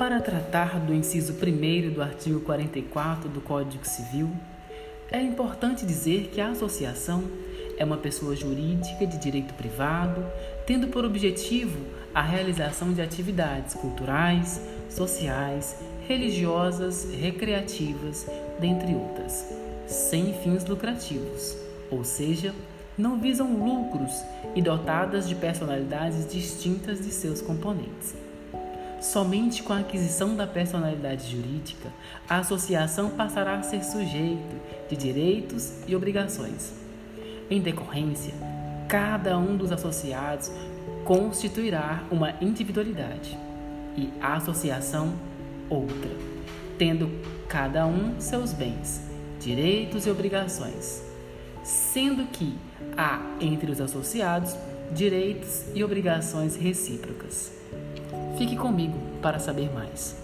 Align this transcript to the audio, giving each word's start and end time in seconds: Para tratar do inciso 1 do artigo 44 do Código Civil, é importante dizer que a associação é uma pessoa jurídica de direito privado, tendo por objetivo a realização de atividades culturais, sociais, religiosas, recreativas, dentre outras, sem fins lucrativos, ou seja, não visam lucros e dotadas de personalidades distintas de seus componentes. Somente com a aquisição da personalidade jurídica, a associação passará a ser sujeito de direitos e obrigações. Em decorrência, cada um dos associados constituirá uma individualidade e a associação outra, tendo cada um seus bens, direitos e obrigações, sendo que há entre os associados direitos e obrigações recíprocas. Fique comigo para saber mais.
Para 0.00 0.18
tratar 0.18 0.80
do 0.80 0.94
inciso 0.94 1.34
1 1.34 1.92
do 1.92 2.00
artigo 2.00 2.40
44 2.40 3.28
do 3.28 3.42
Código 3.42 3.86
Civil, 3.86 4.30
é 5.12 5.20
importante 5.20 5.84
dizer 5.84 6.30
que 6.32 6.40
a 6.40 6.48
associação 6.48 7.22
é 7.76 7.84
uma 7.84 7.98
pessoa 7.98 8.34
jurídica 8.34 9.06
de 9.06 9.18
direito 9.18 9.52
privado, 9.52 10.24
tendo 10.66 10.88
por 10.88 11.04
objetivo 11.04 11.78
a 12.14 12.22
realização 12.22 12.94
de 12.94 13.02
atividades 13.02 13.74
culturais, 13.74 14.62
sociais, 14.88 15.76
religiosas, 16.08 17.06
recreativas, 17.20 18.26
dentre 18.58 18.94
outras, 18.94 19.52
sem 19.86 20.32
fins 20.32 20.64
lucrativos, 20.64 21.58
ou 21.90 22.04
seja, 22.04 22.54
não 22.96 23.20
visam 23.20 23.52
lucros 23.52 24.24
e 24.54 24.62
dotadas 24.62 25.28
de 25.28 25.34
personalidades 25.34 26.26
distintas 26.26 27.04
de 27.04 27.12
seus 27.12 27.42
componentes. 27.42 28.29
Somente 29.00 29.62
com 29.62 29.72
a 29.72 29.78
aquisição 29.78 30.36
da 30.36 30.46
personalidade 30.46 31.30
jurídica, 31.30 31.88
a 32.28 32.38
associação 32.38 33.08
passará 33.08 33.54
a 33.54 33.62
ser 33.62 33.82
sujeito 33.82 34.60
de 34.90 34.96
direitos 34.96 35.72
e 35.88 35.96
obrigações. 35.96 36.74
Em 37.48 37.62
decorrência, 37.62 38.34
cada 38.86 39.38
um 39.38 39.56
dos 39.56 39.72
associados 39.72 40.50
constituirá 41.04 42.04
uma 42.10 42.34
individualidade 42.42 43.38
e 43.96 44.10
a 44.20 44.36
associação 44.36 45.14
outra, 45.70 46.10
tendo 46.76 47.10
cada 47.48 47.86
um 47.86 48.20
seus 48.20 48.52
bens, 48.52 49.00
direitos 49.40 50.06
e 50.06 50.10
obrigações, 50.10 51.02
sendo 51.64 52.26
que 52.26 52.54
há 52.98 53.18
entre 53.40 53.70
os 53.70 53.80
associados 53.80 54.54
direitos 54.92 55.64
e 55.74 55.82
obrigações 55.82 56.54
recíprocas. 56.54 57.52
Fique 58.36 58.56
comigo 58.56 58.98
para 59.20 59.38
saber 59.38 59.70
mais. 59.72 60.16